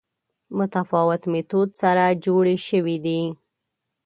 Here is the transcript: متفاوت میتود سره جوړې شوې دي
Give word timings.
متفاوت 0.57 1.23
میتود 1.31 1.69
سره 1.81 2.05
جوړې 2.25 2.55
شوې 2.67 2.97
دي 3.05 3.21